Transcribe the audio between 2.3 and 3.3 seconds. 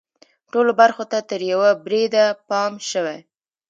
پام شوی.